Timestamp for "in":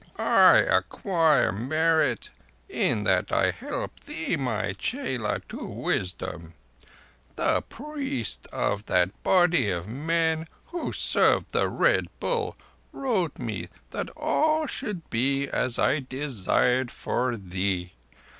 2.67-3.03